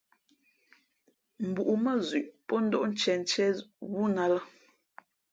Mbǔʼ 1.47 1.69
mά 1.83 1.93
zʉʼ 2.07 2.25
pó 2.47 2.53
ndóʼ 2.65 2.83
ntīēntíé 2.91 3.47
wú 3.91 4.01
nά 4.13 4.21
ā 4.27 4.31
lά. 4.35 4.41